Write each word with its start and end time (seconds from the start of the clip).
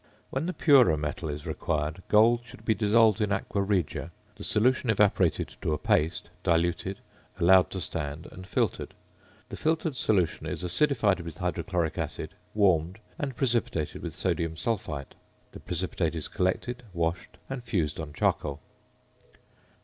When 0.31 0.47
the 0.47 0.53
purer 0.53 0.97
metal 0.97 1.29
is 1.29 1.45
required, 1.45 2.01
gold 2.07 2.41
should 2.43 2.65
be 2.65 2.73
dissolved 2.73 3.21
in 3.21 3.31
aqua 3.31 3.61
regia, 3.61 4.09
the 4.35 4.43
solution 4.43 4.89
evaporated 4.89 5.55
to 5.61 5.73
a 5.73 5.77
paste, 5.77 6.31
diluted, 6.43 6.97
allowed 7.39 7.69
to 7.69 7.79
stand, 7.79 8.27
and 8.31 8.47
filtered. 8.47 8.95
The 9.49 9.57
filtered 9.57 9.95
solution 9.95 10.47
is 10.47 10.63
acidified 10.63 11.21
with 11.21 11.37
hydrochloric 11.37 11.99
acid, 11.99 12.31
warmed, 12.55 12.97
and 13.19 13.35
precipitated 13.35 14.01
with 14.01 14.15
sodium 14.15 14.55
sulphite. 14.55 15.13
The 15.51 15.59
precipitate 15.59 16.15
is 16.15 16.27
collected, 16.27 16.81
washed, 16.95 17.37
and 17.47 17.63
fused 17.63 17.99
on 17.99 18.11
charcoal. 18.11 18.59